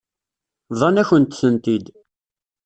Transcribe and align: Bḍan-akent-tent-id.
Bḍan-akent-tent-id. 0.71 1.85